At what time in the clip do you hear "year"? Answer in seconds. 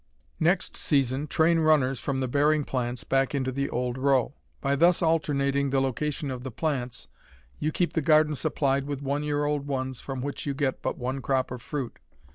9.21-9.45